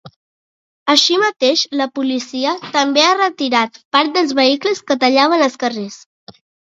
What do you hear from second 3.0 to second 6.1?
ha retirat part dels vehicles que tallaven els carrers.